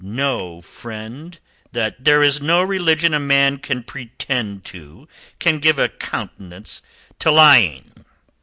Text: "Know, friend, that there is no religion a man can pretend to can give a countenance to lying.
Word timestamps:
"Know, 0.03 0.61
friend, 0.61 1.37
that 1.73 2.03
there 2.05 2.23
is 2.23 2.41
no 2.41 2.63
religion 2.63 3.13
a 3.13 3.19
man 3.19 3.59
can 3.59 3.83
pretend 3.83 4.65
to 4.65 5.07
can 5.37 5.59
give 5.59 5.77
a 5.77 5.89
countenance 5.89 6.81
to 7.19 7.29
lying. 7.29 7.93